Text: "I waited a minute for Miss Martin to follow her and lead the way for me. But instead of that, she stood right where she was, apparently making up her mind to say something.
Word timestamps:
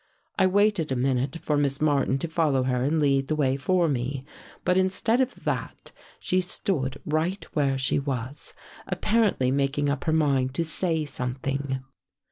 "I 0.39 0.47
waited 0.47 0.91
a 0.91 0.95
minute 0.95 1.37
for 1.43 1.55
Miss 1.57 1.79
Martin 1.79 2.17
to 2.17 2.27
follow 2.27 2.63
her 2.63 2.81
and 2.81 2.99
lead 2.99 3.27
the 3.27 3.35
way 3.35 3.55
for 3.55 3.87
me. 3.87 4.25
But 4.65 4.75
instead 4.75 5.21
of 5.21 5.43
that, 5.43 5.91
she 6.19 6.41
stood 6.41 6.99
right 7.05 7.45
where 7.53 7.77
she 7.77 7.99
was, 7.99 8.55
apparently 8.87 9.51
making 9.51 9.91
up 9.91 10.05
her 10.05 10.11
mind 10.11 10.55
to 10.55 10.63
say 10.63 11.05
something. 11.05 11.81